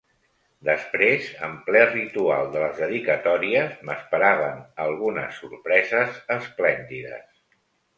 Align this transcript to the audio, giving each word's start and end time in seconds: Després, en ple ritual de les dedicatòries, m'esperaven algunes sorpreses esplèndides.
Després, 0.69 1.27
en 1.47 1.53
ple 1.67 1.83
ritual 1.91 2.49
de 2.57 2.65
les 2.65 2.81
dedicatòries, 2.85 3.77
m'esperaven 3.91 4.67
algunes 4.91 5.41
sorpreses 5.45 6.23
esplèndides. 6.43 7.35